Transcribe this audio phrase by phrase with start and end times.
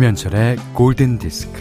[0.00, 1.60] 김현철의 골든 디스크.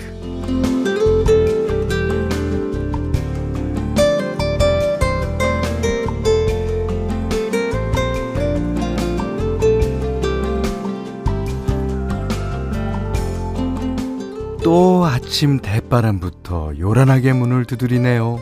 [14.64, 18.40] 또 아침 대바람부터 요란하게 문을 두드리네요.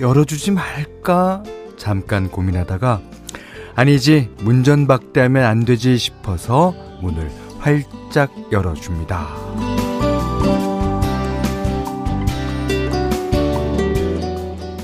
[0.00, 1.42] 열어주지 말까?
[1.76, 3.02] 잠깐 고민하다가
[3.74, 9.28] 아니지 문전박대하면 안 되지 싶어서 문을 활짝 열어줍니다.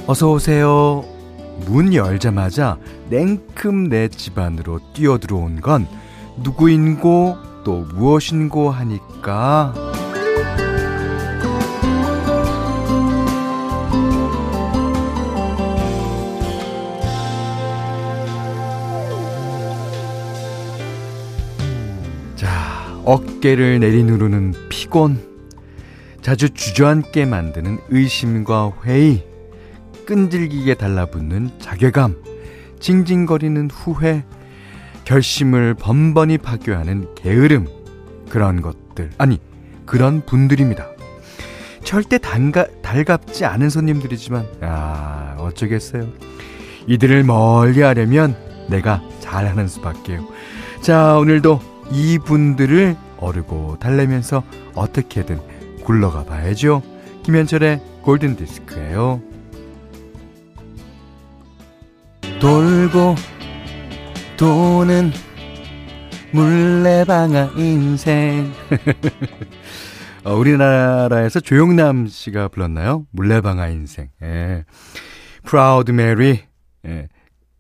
[0.07, 1.05] 어서 오세요.
[1.67, 2.79] 문 열자마자
[3.11, 5.87] 냉큼 내 집 안으로 뛰어들어온 건
[6.43, 9.75] 누구인고 또 무엇인고 하니까
[23.07, 25.19] 어깨를 내리누르는 피곤,
[26.21, 29.25] 자주 주저앉게 만드는 의심과 회의,
[30.07, 32.17] 끈질기게 달라붙는 자괴감,
[32.81, 34.25] 징징거리는 후회,
[35.05, 37.69] 결심을 번번이 파괴하는 게으름,
[38.29, 39.39] 그런 것들, 아니,
[39.87, 40.89] 그런 분들입니다.
[41.85, 46.09] 절대 단가, 달갑지 않은 손님들이지만, 아, 어쩌겠어요.
[46.89, 48.37] 이들을 멀리 하려면
[48.69, 50.27] 내가 잘하는 수밖에요.
[50.81, 54.43] 자, 오늘도 이분들을 어르고 달래면서
[54.75, 55.41] 어떻게든
[55.85, 56.83] 굴러가 봐야죠.
[57.23, 59.21] 김현철의 골든 디스크예요.
[62.41, 63.15] 돌고
[64.37, 65.13] 도는
[66.33, 68.53] 물레방아 인생.
[70.25, 73.07] 어, 우리나라에서 조용남 씨가 불렀나요?
[73.13, 74.11] 물레방아 인생.
[74.23, 74.65] 예.
[75.45, 76.41] Proud Mary.
[76.85, 77.09] 예.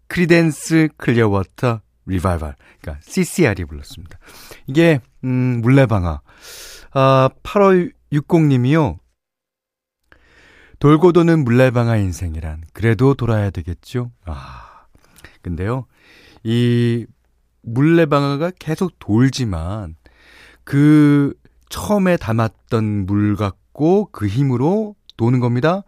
[0.09, 2.55] 크리덴스 클리어워터 리바이벌.
[2.81, 4.19] 그러니까 CCR이 불렀습니다.
[4.67, 6.21] 이게 음, 물레방아.
[6.93, 8.99] 아, 8160님이요.
[10.79, 14.13] 돌고 도는 물레방아 인생이란 그래도 돌아야 되겠죠.
[14.25, 14.87] 아.
[15.43, 15.87] 근데요.
[16.43, 17.07] 이
[17.63, 19.97] 물레방아가 계속 돌지만
[20.65, 21.35] 그
[21.69, 25.83] 처음에 담았던 물 갖고 그 힘으로 도는 겁니다.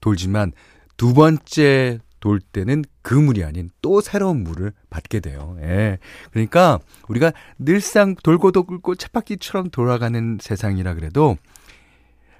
[0.00, 0.52] 돌지만
[0.96, 5.58] 두 번째 돌 때는 그 물이 아닌 또 새로운 물을 받게 돼요.
[5.60, 5.98] 예.
[6.30, 11.36] 그러니까 우리가 늘상 돌고 돌고 쳇바퀴처럼 돌아가는 세상이라 그래도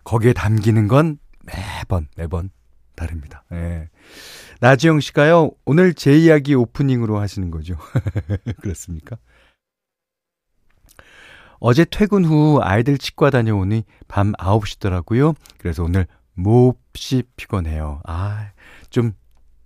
[0.03, 2.49] 거기에 담기는 건 매번 매번
[2.97, 3.45] 다릅니다.
[3.53, 3.91] 예.
[4.61, 7.77] 나지영 씨가요, 오늘 제 이야기 오프닝으로 하시는 거죠.
[8.63, 9.19] 그렇습니까?
[11.59, 15.35] 어제 퇴근 후 아이들 치과 다녀오니 밤 9시더라고요.
[15.59, 18.01] 그래서 오늘 몹시 피곤해요.
[18.07, 18.49] 아,
[18.89, 19.13] 좀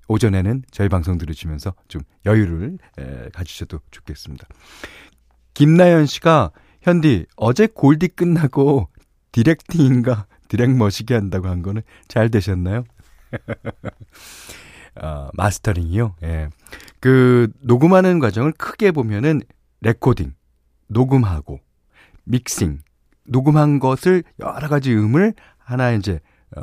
[0.09, 4.47] 오전에는 저희 방송 들으시면서 좀 여유를 에, 가지셔도 좋겠습니다.
[5.55, 6.51] 김나연 씨가
[6.83, 8.89] 현디 어제 골디 끝나고
[9.33, 12.85] directing인가 디렉 머시게 한다고 한 거는 잘 되셨나요?
[15.01, 16.17] 어, mastering이요.
[16.23, 16.49] 예.
[17.01, 19.43] 그 녹음하는 과정을 크게 보면은
[19.81, 20.35] 레코딩,
[20.89, 21.61] 녹음하고
[22.25, 22.81] 믹싱,
[23.25, 26.21] 녹음한 것을 여러 가지 음을 하나 이제
[26.57, 26.63] 어,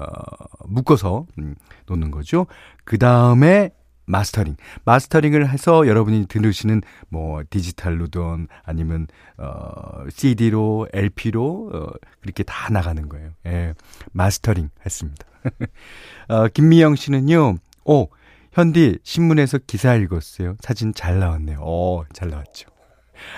[0.68, 1.56] 묶어서 음,
[1.88, 2.48] 놓는 거죠.
[2.84, 3.72] 그 다음에
[4.06, 4.56] 마스터링.
[4.84, 9.08] 마스터링을 해서 여러분이 들으시는 뭐 디지털로든 아니면
[9.38, 11.88] 어 CD로 LP로 어
[12.22, 13.32] 그렇게 다 나가는 거예요.
[13.48, 13.74] 예.
[14.12, 15.26] 마스터링 했습니다.
[16.30, 17.56] 어 김미영 씨는요.
[17.86, 18.10] 오,
[18.54, 20.56] 현디 신문에서 기사 읽었어요.
[20.62, 21.60] 사진 잘 나왔네요.
[21.62, 22.70] 오, 잘 나왔죠.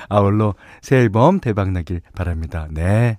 [0.10, 2.68] 아울러 새 앨범 대박 나길 바랍니다.
[2.72, 3.18] 네.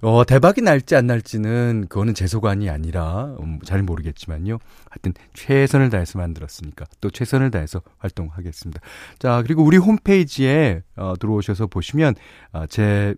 [0.00, 4.58] 어, 대박이 날지 안 날지는 그거는 제 소관이 아니라 음, 잘 모르겠지만요.
[4.90, 8.80] 하여튼 최선을 다해서 만들었으니까 또 최선을 다해서 활동하겠습니다.
[9.18, 12.14] 자, 그리고 우리 홈페이지에 어, 들어오셔서 보시면
[12.52, 13.14] 어, 제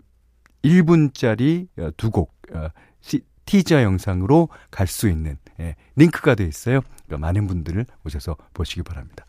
[0.65, 2.69] 1분짜리 어, 두곡 어,
[3.45, 6.81] 티저 영상으로 갈 수 있는 예, 링크가 되어 있어요.
[7.07, 9.27] 그러니까 많은 분들을 오셔서 보시기 바랍니다.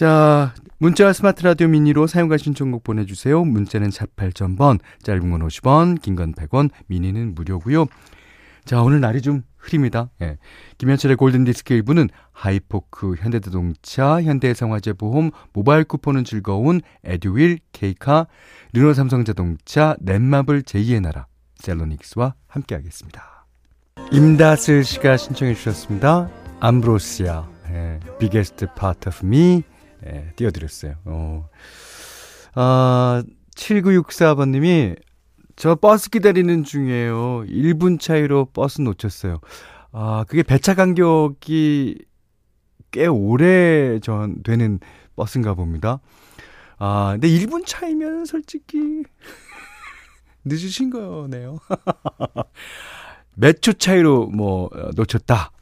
[0.00, 3.44] 자, 문자와 스마트 라디오 미니로 사연과 신청곡 보내주세요.
[3.44, 7.84] 문자는 48,000번, 짧은 건 50원, 긴 건 100원, 미니는 무료고요.
[8.64, 10.08] 자, 오늘 날이 좀 흐립니다.
[10.22, 10.38] 예.
[10.78, 18.26] 김현철의 골든디스크 1부는 하이포크, 현대자동차, 현대해상화재보험, 모바일 쿠폰은 즐거운 에듀윌, 케이카,
[18.72, 21.26] 르노삼성자동차, 넷마블 제2의 나라,
[21.56, 23.44] 셀로닉스와 함께하겠습니다.
[24.12, 26.30] 임다슬 씨가 신청해 주셨습니다.
[26.60, 29.62] 암브로시아, 예, biggest part of me,
[30.06, 30.94] 예, 띄워드렸어요.
[31.04, 31.48] 어.
[32.54, 33.22] 아,
[33.56, 34.96] 7964번님이
[35.56, 37.44] 저 버스 기다리는 중이에요.
[37.46, 39.40] 1분 차이로 버스 놓쳤어요.
[39.92, 41.98] 아, 그게 배차 간격이
[42.92, 44.80] 꽤 오래 전 되는
[45.16, 46.00] 버스인가 봅니다.
[46.78, 49.02] 아, 근데 1분 차이면 솔직히
[50.44, 51.58] 늦으신 거네요.
[53.36, 55.52] 몇 초 차이로 뭐 어, 놓쳤다.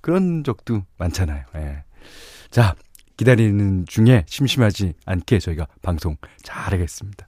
[0.00, 1.44] 그런 적도 많잖아요.
[1.56, 1.84] 예.
[2.50, 2.74] 자,
[3.18, 7.26] 기다리는 중에 심심하지 않게 저희가 방송 잘하겠습니다.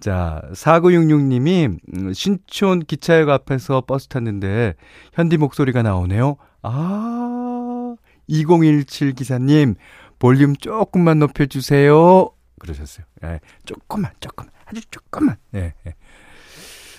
[0.00, 4.74] 자, 4966님이 음, 신촌 기차역 앞에서 버스 탔는데
[5.12, 6.36] 현디 목소리가 나오네요.
[6.62, 7.94] 아,
[8.26, 9.76] 2017 기사님,
[10.18, 12.30] 볼륨 조금만 높여주세요.
[12.58, 13.06] 그러셨어요.
[13.24, 15.36] 예, 조금만, 조금만, 아주 조금만.
[15.54, 15.94] 예, 예.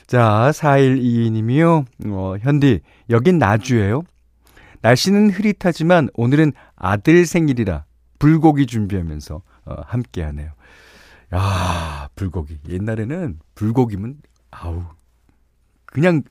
[0.06, 1.86] 자, 4122님이요.
[2.08, 4.04] 어, 현디, 여긴 나주예요.
[4.82, 7.86] 날씨는 흐릿하지만 오늘은 아들 생일이라
[8.26, 10.52] 불고기 준비하면서 어, 함께 하네요.
[11.36, 12.58] 야, 불고기.
[12.68, 14.16] 옛날에는 불고기면
[14.50, 14.84] 아우
[15.86, 16.24] 그냥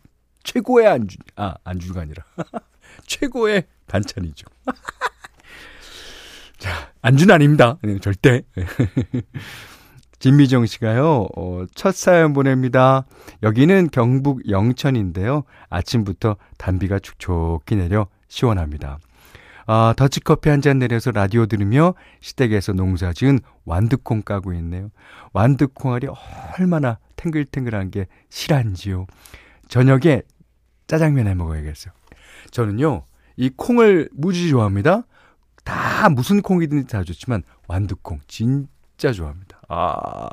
[0.43, 2.25] 최고의 안주 아, 안주가 아니라
[3.07, 4.49] 최고의 반찬이죠.
[6.59, 7.79] 자, 안주는 아닙니다.
[7.83, 8.43] 네, 절대.
[10.19, 13.07] 진미정 씨가요, 어, 첫 사연 보냅니다.
[13.45, 15.45] 여기는 경북 영천인데요.
[15.71, 18.99] 아침부터 단비가 축촉히 내려 시원합니다.
[19.67, 24.91] 아, 더치커피 한 잔 내려서 라디오 들으며 시댁에서 농사 지은 완두콩 까고 있네요.
[25.33, 26.07] 완두콩 알이
[26.59, 29.07] 얼마나 탱글탱글한 게 실한지요.
[29.69, 30.23] 저녁에
[30.87, 31.93] 짜장면 해 먹어야겠어요.
[32.51, 33.05] 저는요,
[33.37, 35.03] 이 콩을 무지 좋아합니다.
[35.65, 39.61] 다 무슨 콩이든 다 좋지만 완두콩 진짜 좋아합니다.
[39.69, 40.29] 아,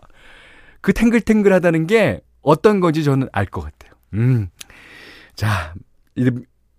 [0.81, 3.94] 그 탱글탱글하다는 게 어떤 건지 저는 알 것 같아요.
[4.13, 4.50] 음.
[5.36, 5.74] 자,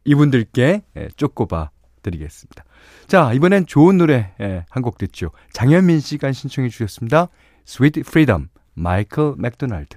[0.04, 1.70] 이분들께 예, 쪼꼬바
[2.02, 2.64] 드리겠습니다.
[3.06, 5.30] 자, 이번엔 좋은 노래 예, 한곡 듣죠.
[5.52, 7.28] 장현민 씨가 신청해 주셨습니다.
[7.66, 9.96] Sweet Freedom, 마이클 맥도날드.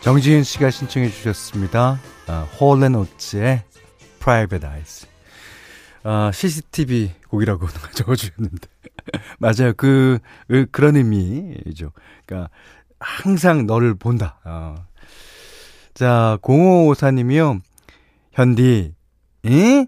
[0.00, 1.98] 정지현 씨가 신청해 주셨습니다.
[2.28, 3.64] 어, 홀앤오츠의
[4.20, 5.06] Private Eyes.
[6.02, 8.68] 아, CCTV 곡이라고 적어주셨는데.
[9.38, 9.72] 맞아요.
[9.76, 10.18] 그,
[10.48, 11.92] 그, 그런 의미죠.
[12.24, 12.50] 그러니까,
[13.00, 14.38] 항상 너를 본다.
[14.44, 14.74] 어.
[15.94, 17.60] 자, 0554님이요.
[18.32, 18.94] 현디,
[19.46, 19.86] 에?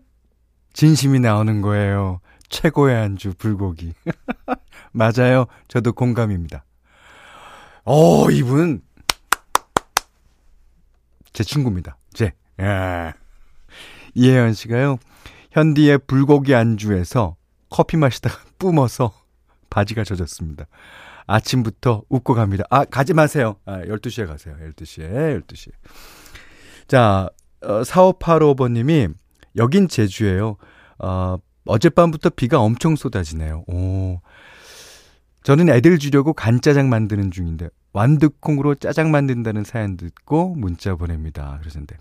[0.79, 2.21] 진심이 나오는 거예요.
[2.51, 3.95] 최고의 안주, 불고기.
[4.95, 5.47] 맞아요.
[5.67, 6.65] 저도 공감입니다.
[7.85, 8.81] 어, 이분,
[11.33, 11.97] 제 친구입니다.
[12.15, 12.33] 제.
[12.61, 13.13] 예.
[14.15, 14.99] 이혜연 씨가요,
[15.51, 17.35] 현디의 불고기 안주에서
[17.71, 19.13] 커피 마시다가 뿜어서
[19.71, 20.67] 바지가 젖었습니다.
[21.27, 22.63] 아침부터 웃고 갑니다.
[22.71, 23.57] 아, 가지 마세요.
[23.65, 24.57] 아, 12시에 가세요.
[24.61, 25.73] 12시에, 12시에.
[26.87, 27.29] 자,
[27.63, 29.13] 어, 4585번님이
[29.57, 30.57] 여긴 제주예요.
[30.99, 33.65] 어, 어젯밤부터 비가 엄청 쏟아지네요.
[33.69, 34.21] 오.
[35.43, 41.57] 저는 애들 주려고 간짜장 만드는 중인데 완두콩으로 짜장 만든다는 사연 듣고 문자 보냅니다.
[41.61, 41.97] 그러셨는데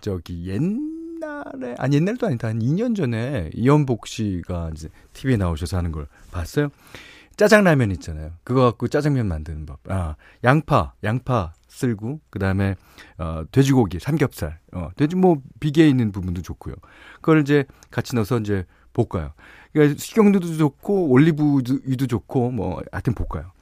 [0.00, 6.06] 저기 옛날에 아니 옛날도 아니다 한 2년 전에 이연복 씨가 이제 TV에 나오셔서 하는 걸
[6.30, 6.68] 봤어요.
[7.36, 8.32] 짜장라면 있잖아요.
[8.42, 9.78] 그거 갖고 짜장면 만드는 법.
[9.88, 12.74] 아, 양파, 양파 쓸고 그다음에
[13.18, 14.58] 어 돼지고기, 삼겹살.
[14.72, 16.74] 어 돼지 뭐 비계에 있는 부분도 좋고요.
[17.16, 19.32] 그걸 이제 같이 넣어서 이제 볶아요.
[19.72, 23.52] 그러니까 식용유도 좋고 올리브유도 좋고 뭐 하여튼 볶아요.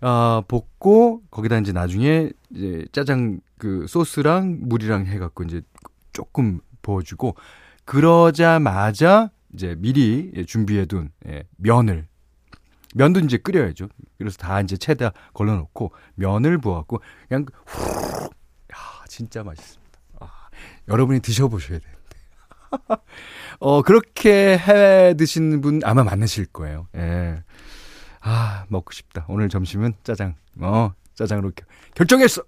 [0.00, 5.62] 아, 볶고 거기다 이제 나중에 이제 짜장 그 소스랑 물이랑 해 갖고 이제
[6.12, 7.36] 조금 부어 주고
[7.84, 12.06] 그러자마자 이제 미리 준비해 둔 예, 면을
[12.94, 13.88] 면도 이제 끓여야죠.
[14.18, 18.24] 그래서 다 이제 채다 걸러놓고 면을 부어갖고 그냥 후,
[18.72, 19.98] 야 진짜 맛있습니다.
[20.20, 20.28] 아,
[20.88, 22.00] 여러분이 드셔보셔야 되는데.
[23.60, 26.88] 어 그렇게 해 드시는 분 아마 많으실 거예요.
[26.96, 27.42] 예.
[28.20, 29.26] 아 먹고 싶다.
[29.28, 30.36] 오늘 점심은 짜장.
[30.60, 31.50] 어 짜장으로
[31.94, 32.44] 결정했어.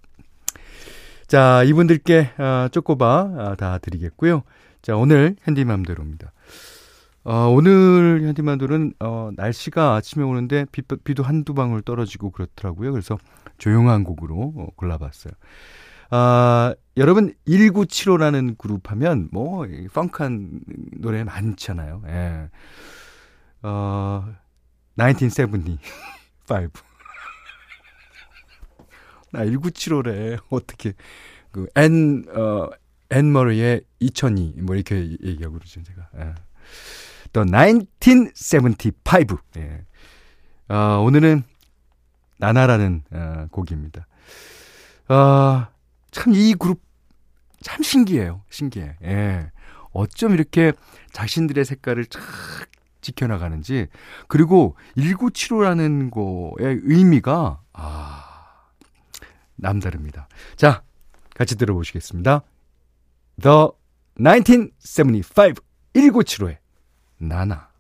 [1.27, 4.45] 자 이분들께 아, 쪼꼬바 아, 다 드리겠고요.
[4.81, 6.33] 자 오늘 핸디맘대로입니다.
[7.29, 12.93] 어, 오늘 현디만돌은 어, 날씨가 아침에 오는데 비, 비도 한두 방울 떨어지고 그렇더라고요.
[12.93, 13.19] 그래서
[13.59, 15.33] 조용한 곡으로 어, 골라봤어요.
[16.11, 20.61] 아, 여러분 1975라는 그룹 하면 뭐 펑크한
[20.99, 22.05] 노래 많잖아요.
[22.07, 22.49] 예.
[23.63, 24.33] 어,
[24.97, 25.79] 1975.
[29.33, 30.39] 나 1975래.
[30.49, 30.93] 어떻게
[31.51, 32.71] 그 앤, 어,
[33.11, 36.09] 앤 마리의 2002, 뭐 이렇게 얘기하고 그러죠, 제가.
[36.21, 36.33] 예.
[37.37, 39.37] The 1975.
[39.59, 39.85] 예.
[40.69, 41.43] 어, 오늘은
[42.39, 44.07] 나나라는 어, 곡입니다.
[45.09, 45.67] 어,
[46.13, 46.81] 참이 그룹
[47.61, 48.41] 참 신기해요.
[48.49, 48.97] 신기해.
[49.03, 49.51] 예.
[49.93, 50.73] 어쩜 이렇게
[51.13, 52.21] 자신들의 색깔을 쫙
[53.03, 53.89] 지켜나가는지.
[54.29, 58.71] 그리고 1975라는 거의 의미가, 아,
[59.57, 60.29] 남다릅니다.
[60.57, 60.83] 자,
[61.35, 62.43] 같이 들어보시겠습니다.
[63.43, 63.69] The
[64.19, 65.61] 1975,
[65.95, 66.66] 1975의
[67.19, 67.71] 나나.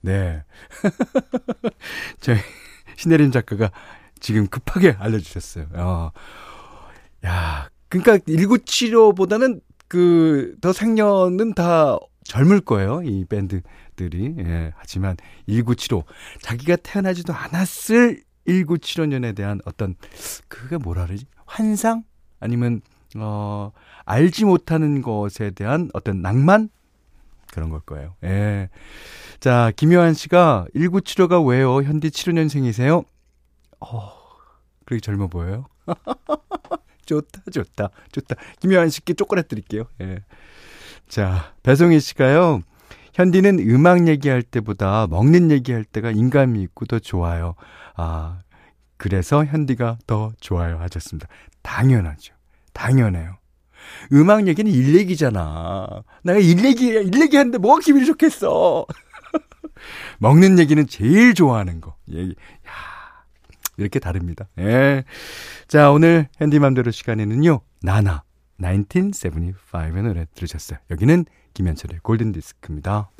[0.00, 0.44] 네.
[2.20, 2.38] 저희
[2.96, 3.70] 신혜림 작가가
[4.20, 5.66] 지금 급하게 알려주셨어요.
[5.74, 6.12] 어,
[7.24, 13.02] 야, 그러니까 1975보다는 그 더 생년은 다 젊을 거예요.
[13.02, 14.34] 이 밴드들이.
[14.38, 14.72] 예.
[14.76, 15.16] 하지만
[15.48, 16.04] 1975
[16.42, 19.94] 자기가 태어나지도 않았을 1975년에 대한 어떤
[20.48, 21.26] 그게 뭐라 그러지?
[21.46, 22.04] 환상
[22.40, 22.82] 아니면
[23.16, 23.72] 어
[24.04, 26.68] 알지 못하는 것에 대한 어떤 낭만
[27.52, 28.14] 그런 걸 거예요.
[28.24, 28.68] 예.
[29.40, 31.82] 자, 김효한 씨가 1975가 왜요?
[31.82, 33.04] 현디 75년생이세요?
[33.80, 34.12] 어,
[34.84, 35.66] 그렇게 젊어 보여요?
[37.06, 38.36] 좋다, 좋다, 좋다.
[38.60, 39.84] 김효한 씨께 초콜릿 드릴게요.
[40.00, 40.22] 예.
[41.08, 42.60] 자, 배송희 씨가요.
[43.14, 47.54] 현디는 음악 얘기할 때보다 먹는 얘기할 때가 인감이 있고 더 좋아요.
[47.96, 48.40] 아,
[48.96, 51.26] 그래서 현디가 더 좋아요 하셨습니다.
[51.62, 52.34] 당연하죠.
[52.74, 53.37] 당연해요.
[54.12, 55.86] 음악 얘기는 일 얘기잖아.
[56.22, 58.86] 내가 일 얘기, 일 얘기 하는데 뭐가 기분이 좋겠어.
[60.18, 61.96] 먹는 얘기는 제일 좋아하는 거.
[62.10, 62.30] 얘기.
[62.66, 62.88] 야
[63.78, 64.48] 이렇게 다릅니다.
[64.58, 65.04] 예.
[65.68, 68.24] 자, 오늘 핸디맘대로 시간에는요, 나나,
[68.60, 70.78] 1975의 노래 들으셨어요.
[70.90, 73.10] 여기는 김현철의 골든디스크입니다.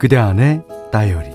[0.00, 1.28] 그대 안의 다이어리.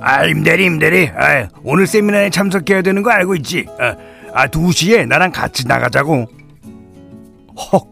[0.00, 1.10] 아 임대리 임대리.
[1.14, 3.66] 아, 오늘 세미나에 참석해야 되는 거 알고 있지?
[3.78, 3.94] 아,
[4.32, 6.24] 아 2시에 나랑 같이 나가자고.
[7.54, 7.86] 헉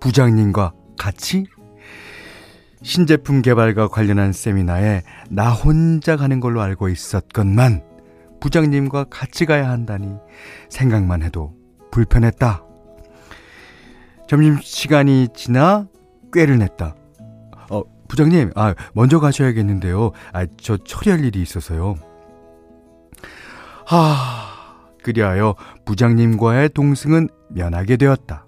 [0.00, 1.44] 부장님과 같이?
[2.82, 7.82] 신제품 개발과 관련한 세미나에 나 혼자 가는 걸로 알고 있었건만
[8.40, 10.14] 부장님과 같이 가야 한다니
[10.68, 11.52] 생각만 해도
[11.90, 12.65] 불편했다.
[14.26, 15.86] 점심시간이 지나
[16.32, 16.94] 꾀를 냈다.
[17.70, 20.12] 어, 부장님, 아, 먼저 가셔야겠는데요.
[20.32, 21.96] 아, 저 처리할 일이 있어서요.
[23.86, 24.56] 하,
[25.02, 25.54] 그리하여
[25.84, 28.46] 부장님과의 동승은 면하게 되었다.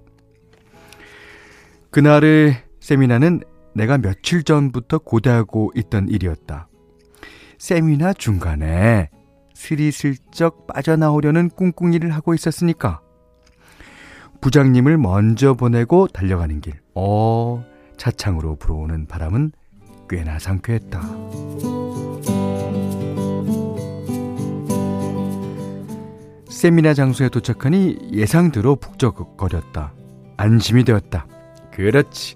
[1.91, 3.41] 그날의 세미나는
[3.75, 6.69] 내가 며칠 전부터 고대하고 있던 일이었다.
[7.59, 9.11] 세미나 중간에
[9.55, 13.01] 스리슬쩍 빠져나오려는 꿍꿍이를 하고 있었으니까.
[14.41, 16.75] 부장님을 먼저 보내고 달려가는 길.
[16.95, 17.65] 어,
[17.97, 19.53] 차창으로 불어오는 바람은
[20.09, 21.01] 꽤나 상쾌했다.
[26.49, 29.93] 세미나 장소에 도착하니 예상대로 북적거렸다.
[30.37, 31.27] 안심이 되었다.
[31.73, 32.35] 그렇지.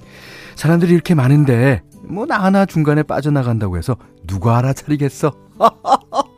[0.55, 5.33] 사람들이 이렇게 많은데 뭐나 하나 중간에 빠져나간다고 해서 누가 알아차리겠어?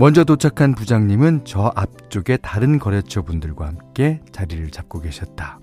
[0.00, 5.60] 먼저 도착한 부장님은 저 앞쪽에 다른 거래처 분들과 함께 자리를 잡고 계셨다.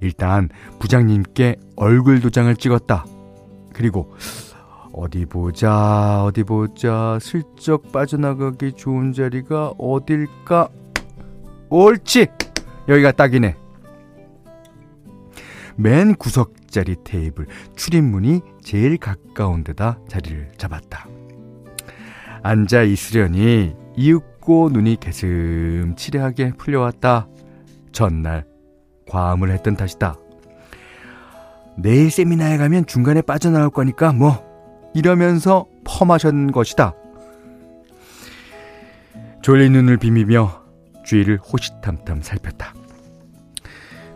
[0.00, 0.48] 일단
[0.78, 3.04] 부장님께 얼굴 도장을 찍었다.
[3.72, 4.14] 그리고
[4.92, 10.68] 어디 보자, 어디 보자, 슬쩍 빠져나가기 좋은 자리가 어딜까?
[11.70, 12.28] 옳지!
[12.86, 13.56] 여기가 딱이네.
[15.74, 21.08] 맨 구석자리 테이블, 출입문이 제일 가까운 데다 자리를 잡았다.
[22.44, 27.26] 앉아 있으려니 이윽고 눈이 개슴치레하게 풀려왔다.
[27.90, 28.44] 전날
[29.08, 30.16] 과음을 했던 탓이다.
[31.78, 34.44] 내일 세미나에 가면 중간에 빠져나올 거니까 뭐
[34.94, 36.92] 이러면서 펌하셨는 것이다.
[39.40, 40.64] 졸린 눈을 비비며
[41.04, 42.74] 주위를 호시탐탐 살폈다.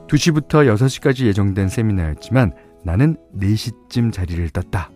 [0.07, 2.53] 2시부터 6시까지 예정된 세미나였지만
[2.85, 4.91] 나는 4시쯤 자리를 떴다.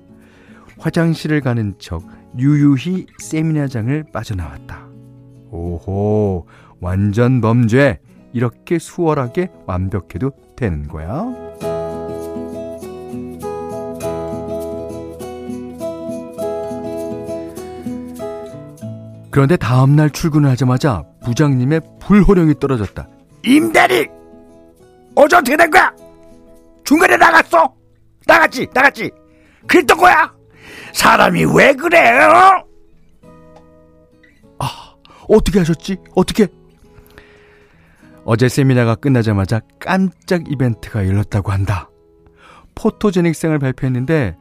[0.79, 2.03] 화장실을 가는 척
[2.39, 4.87] 유유히 세미나장을 빠져나왔다.
[5.51, 6.47] 오호,
[6.81, 8.01] 완전 범죄.
[8.33, 11.27] 이렇게 수월하게 완벽해도 되는 거야?
[19.31, 23.09] 그런데 다음날 출근을 하자마자 부장님의 불호령이 떨어졌다.
[23.45, 24.09] 임대리!
[25.15, 25.93] 어제 어떻게 된 거야?
[26.85, 27.75] 중간에 나갔어?
[28.27, 29.11] 나갔지, 나갔지.
[29.67, 30.33] 그랬던 거야?
[30.93, 32.65] 사람이 왜 그래요?
[34.59, 34.95] 아,
[35.29, 35.97] 어떻게 하셨지?
[36.15, 36.49] 어떻게?
[38.25, 41.91] 어제 세미나가 끝나자마자 깜짝 이벤트가 열렸다고 한다.
[42.75, 44.37] 포토제닉상을 발표했는데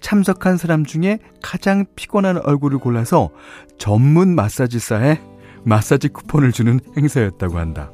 [0.00, 3.30] 참석한 사람 중에 가장 피곤한 얼굴을 골라서
[3.78, 5.20] 전문 마사지사에
[5.64, 7.90] 마사지 쿠폰을 주는 행사였다고 한다.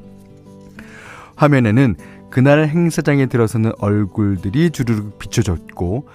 [1.36, 1.96] 화면에는
[2.30, 6.08] 그날 행사장에 들어서는 얼굴들이 주르륵 비춰졌고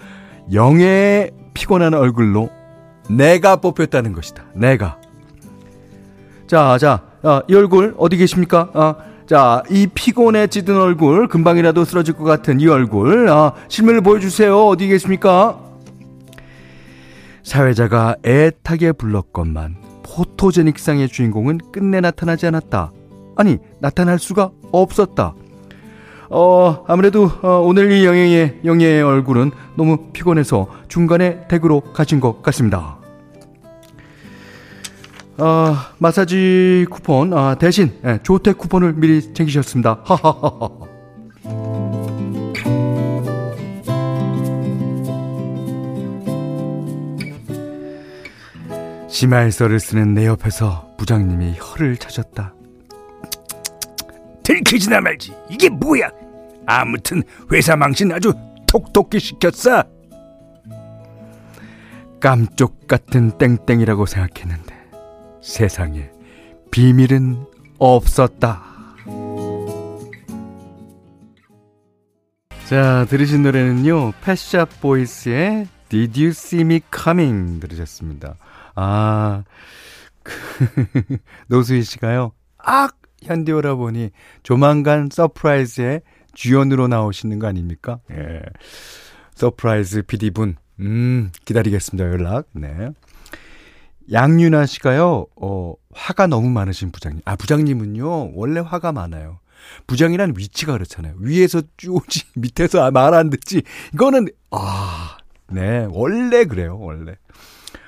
[0.53, 2.51] 영예의 피곤한 얼굴로
[3.09, 4.43] 내가 뽑혔다는 것이다.
[4.53, 5.00] 내가.
[6.45, 8.69] 자, 자, 아, 이 얼굴 어디 계십니까?
[8.75, 8.95] 아,
[9.25, 14.67] 자, 이 피곤해지던 얼굴, 금방이라도 쓰러질 것 같은 이 얼굴, 아, 실물을 보여주세요.
[14.67, 15.59] 어디 계십니까?
[17.41, 22.91] 사회자가 애타게 불렀건만 포토제닉상의 주인공은 끝내 나타나지 않았다.
[23.35, 25.33] 아니, 나타날 수가 없었다.
[26.29, 32.98] 어, 아무래도 어, 오늘 이 영예의, 영예의 얼굴은 너무 피곤해서 중간에 댁으로 가신 것 같습니다.
[35.38, 40.00] 어, 마사지 쿠폰 아, 대신 예, 조택 쿠폰을 미리 챙기셨습니다.
[40.03, 40.70] 하하하하.
[49.10, 52.54] 심할서를 쓰는 내 옆에서 부장님이 혀를 차셨다.
[54.45, 55.35] 들키지나 말지.
[55.49, 56.09] 이게 뭐야?
[56.67, 58.31] 아무튼 회사 망신 아주
[58.67, 59.83] 톡톡히 시켰어.
[62.19, 64.73] 깜쪽 같은 땡땡이라고 생각했는데
[65.41, 66.09] 세상에
[66.71, 67.45] 비밀은
[67.77, 68.63] 없었다.
[72.67, 74.13] 자, 들으신 노래는요.
[74.23, 78.37] 패샵 보이스의 Did You See Me Coming 들으셨습니다.
[78.75, 79.43] 아,
[81.47, 82.31] 노수희 씨가요.
[82.57, 83.04] 악!
[83.25, 84.12] 현디 오라버니
[84.44, 86.01] 조만간 서프라이즈의
[86.34, 88.00] 주연으로 나오시는 거 아닙니까?
[88.12, 88.41] 예.
[89.36, 92.10] 서프라이즈 PD분, 음, 기다리겠습니다.
[92.10, 92.48] 연락.
[92.53, 92.89] 네.
[94.12, 97.22] 양윤아 씨가요, 어, 화가 너무 많으신 부장님.
[97.25, 99.39] 아, 부장님은요, 원래 화가 많아요.
[99.88, 101.15] 부장이란 위치가 그렇잖아요.
[101.17, 103.63] 위에서 쪼지, 밑에서 말 안 듣지.
[103.96, 105.17] 이거는, 아,
[105.50, 107.15] 네, 원래 그래요, 원래.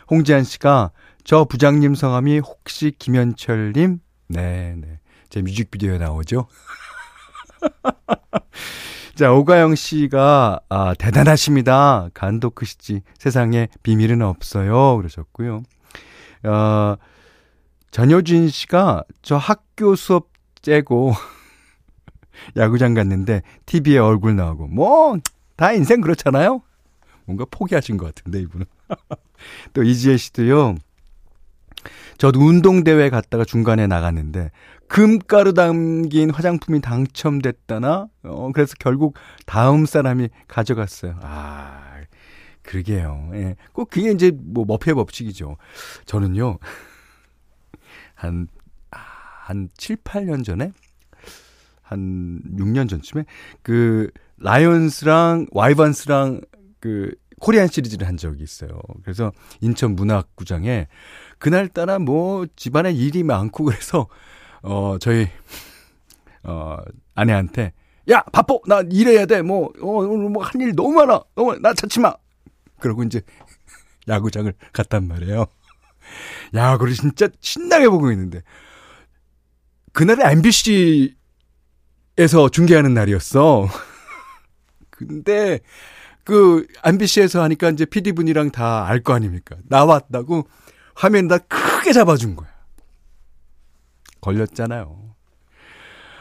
[0.10, 0.92] 홍지한 씨가,
[1.24, 4.00] 저 부장님 성함이 혹시 김현철님?
[4.30, 5.00] 네, 네.
[5.30, 6.48] 제 뮤직비디오에 나오죠.
[9.16, 12.10] 자, 오가영 씨가, 아, 대단하십니다.
[12.14, 13.02] 간도 크시지.
[13.18, 14.96] 세상에 비밀은 없어요.
[14.98, 15.64] 그러셨고요.
[16.44, 16.96] 어,
[17.90, 20.30] 전효진 씨가 저 학교 수업
[20.62, 21.14] 째고
[22.58, 25.18] 야구장 갔는데 TV에 얼굴 나오고, 뭐,
[25.56, 26.62] 다 인생 그렇잖아요?
[27.26, 28.68] 뭔가 포기하신 것 같은데, 이분은.
[29.74, 30.76] 또 이지혜 씨도요,
[32.20, 34.52] 저도 운동대회 갔다가 중간에 나갔는데,
[34.88, 38.08] 금가루 담긴 화장품이 당첨됐다나?
[38.24, 41.20] 어, 그래서 결국 다음 사람이 가져갔어요.
[41.22, 42.02] 아,
[42.64, 43.30] 그러게요.
[43.34, 43.56] 예.
[43.74, 45.58] 꼭 그게 이제 뭐 머피의 법칙이죠.
[46.06, 46.60] 저는요,
[48.16, 48.48] 한,
[48.92, 48.98] 아,
[49.44, 50.72] 한 7, 8년 전에?
[51.82, 53.26] 한 6년 전쯤에?
[53.62, 56.42] 그, 라이온스랑 와이번스랑
[56.80, 58.80] 그, 코리안 시리즈를 한 적이 있어요.
[59.04, 60.88] 그래서 인천 문학구장에
[61.38, 64.08] 그날따라 뭐 집안에 일이 많고 그래서
[64.64, 65.28] 어, 저희,
[66.44, 66.78] 어,
[67.16, 67.74] 아내한테,
[68.10, 68.56] 야, 바빠!
[68.68, 69.42] 나 일해야 돼!
[69.42, 71.14] 뭐, 어, 오늘 뭐, 한 일 너무 많아!
[71.36, 72.14] 어, 나 찾지 마!
[72.80, 73.22] 그러고 이제,
[74.08, 75.46] 야구장을 갔단 말이에요.
[76.54, 78.42] 야구를 진짜 신나게 보고 있는데,
[79.94, 81.16] 그날에 MBC에서
[82.52, 83.68] 중계하는 날이었어.
[84.90, 85.60] 근데,
[86.24, 89.56] 그, MBC에서 하니까 이제 PD분이랑 다 알 거 아닙니까?
[89.68, 90.48] 나왔다고
[90.96, 92.50] 화면에다 크게 잡아준 거야.
[94.28, 95.16] 걸렸잖아요.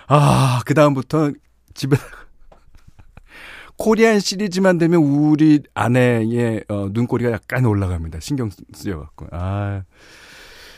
[0.07, 1.33] 아, 그다음부터
[1.75, 1.97] 집에
[3.77, 8.21] 코리안 시리즈만 되면 우리 아내의 어, 눈꼬리가 약간 올라갑니다.
[8.21, 9.27] 신경 쓰여갖고.
[9.33, 9.83] 아.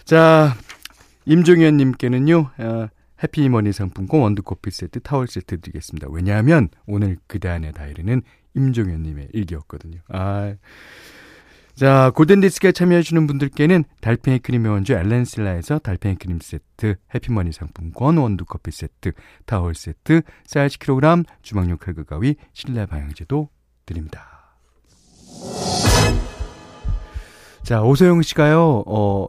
[0.04, 0.54] 자,
[1.26, 2.88] 임종현 님께는요, 어,
[3.22, 6.08] 해피머니 상품권 원두커피 세트, 타월 세트 드리겠습니다.
[6.10, 8.22] 왜냐하면 오늘 그대 안의 다이리는
[8.54, 10.00] 임종현 님의 일기였거든요.
[10.08, 10.54] 아.
[11.78, 18.72] 자, 골든디스크에 참여해주시는 분들께는 달팽이 크림 의 원조 엘렌실라에서 달팽이 크림 세트, 해피머니 상품권, 원두커피
[18.72, 19.12] 세트,
[19.46, 23.48] 타월 세트, 쌀 10kg, 주방용 칼과 가위, 실내 방향제도
[23.86, 24.58] 드립니다.
[27.62, 29.28] 자, 오소영 씨가요, 어,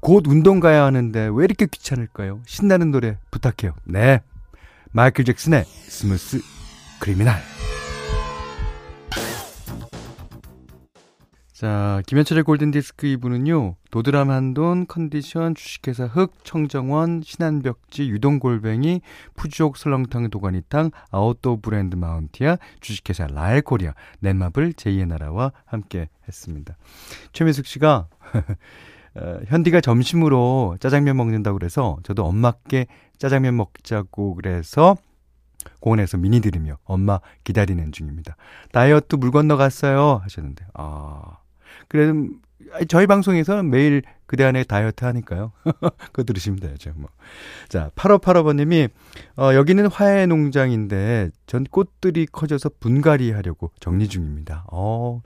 [0.00, 2.42] 곧 운동 가야 하는데 왜 이렇게 귀찮을까요?
[2.44, 3.74] 신나는 노래 부탁해요.
[3.84, 4.20] 네.
[4.92, 6.42] 마이클 잭슨의 Smooth
[7.00, 7.57] Criminal.
[11.58, 19.00] 자, 김현철의 골든디스크 2부는요, 도드람 한돈, 컨디션, 주식회사 흑, 청정원, 신한벽지, 유동골뱅이,
[19.34, 26.76] 푸주옥 설렁탕 도가니탕, 아웃도어 브랜드 마운티아, 주식회사 라엘 코리아, 넷마블 제이의 나라와 함께 했습니다.
[27.32, 28.06] 최민숙 씨가,
[29.16, 32.86] 어, 현디가 점심으로 짜장면 먹는다고 그래서 저도 엄마께
[33.18, 34.96] 짜장면 먹자고 그래서
[35.80, 38.36] 공원에서 미니 들으며 엄마 기다리는 중입니다.
[38.70, 41.38] 다이어트 물 건너 갔어요 하셨는데, 아,
[41.88, 42.28] 그래도
[42.88, 45.52] 저희 방송에서는 매일 그대 안에 다이어트 하니까요.
[46.12, 47.08] 그거 들으시면 되죠, 뭐.
[47.68, 48.90] 자, 8585번님이,
[49.38, 54.66] 어, 여기는 화해 농장인데, 전 꽃들이 커져서 분갈이 하려고 정리 중입니다.
[54.70, 55.22] 어,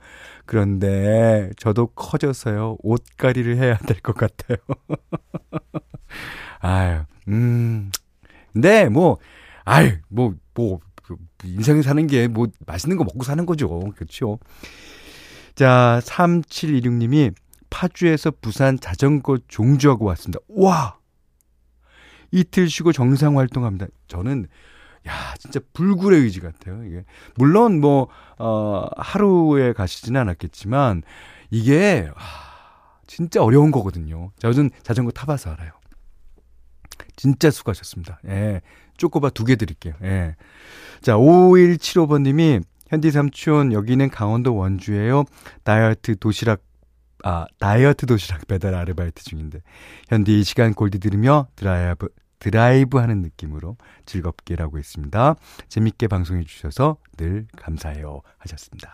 [0.46, 4.58] 그런데, 저도 커져서요, 옷갈이를 해야 될 것 같아요.
[6.60, 7.90] 아유, 음.
[8.52, 9.18] 근데, 뭐,
[9.64, 13.80] 아유, 뭐, 뭐, 그 인생 사는 게 뭐, 맛있는 거 먹고 사는 거죠.
[13.96, 14.38] 그렇죠.
[15.62, 17.32] 자, 3726님이
[17.70, 20.40] 파주에서 부산 자전거 종주하고 왔습니다.
[20.48, 20.98] 와!
[22.32, 23.86] 이틀 쉬고 정상 활동합니다.
[24.08, 24.48] 저는
[25.06, 26.82] 야, 진짜 불굴의 의지 같아요.
[26.84, 27.04] 이게
[27.36, 31.04] 물론 뭐 어, 하루에 가시지는 않았겠지만
[31.52, 34.32] 이게 아, 진짜 어려운 거거든요.
[34.40, 35.70] 저는 자전거 타봐서 알아요.
[37.14, 38.18] 진짜 수고하셨습니다.
[38.26, 38.62] 예.
[38.96, 39.94] 쪼꼬바 두 개 드릴게요.
[40.02, 40.34] 예.
[41.02, 45.24] 자, 5175번님이 현디 삼촌 여기는 강원도 원주예요.
[45.64, 46.60] 다이어트 도시락
[47.24, 49.60] 아 다이어트 도시락 배달 아르바이트 중인데
[50.08, 55.36] 현디 이 시간 골디 들으며 드라이브 드라이브 하는 느낌으로 즐겁게 일하고 있습니다.
[55.68, 58.90] 재밌게 방송해 주셔서 늘 감사해요 하셨습니다.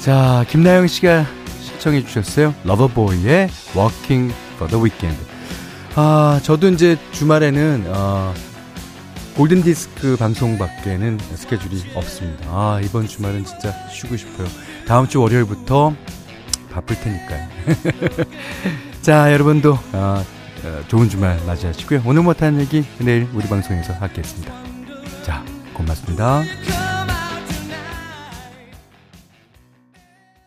[0.00, 1.24] 자, 김나영 씨가
[1.60, 2.54] 신청해 주셨어요.
[2.64, 5.37] 러버보이의 Working for the Weekend.
[6.00, 8.32] 아, 저도 이제 주말에는 어,
[9.34, 12.46] 골든 디스크 방송 밖에는 스케줄이 없습니다.
[12.50, 14.46] 아, 이번 주말은 진짜 쉬고 싶어요.
[14.86, 15.96] 다음 주 월요일부터
[16.70, 17.48] 바쁠 테니까요.
[19.02, 20.24] 자, 여러분도 어,
[20.64, 22.02] 어, 좋은 주말 맞이하시고요.
[22.06, 24.54] 오늘 못한 얘기 내일 우리 방송에서 하겠습니다.
[25.24, 26.44] 자, 고맙습니다.